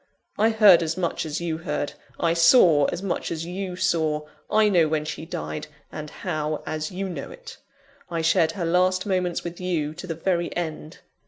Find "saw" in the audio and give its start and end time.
2.33-2.85, 3.75-4.25